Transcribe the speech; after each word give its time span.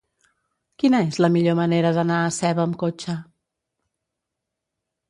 Quina 0.83 1.01
és 1.09 1.19
la 1.25 1.29
millor 1.35 1.57
manera 1.61 1.91
d'anar 1.99 2.17
a 2.23 2.33
Seva 2.39 2.65
amb 2.67 2.79
cotxe? 2.87 3.17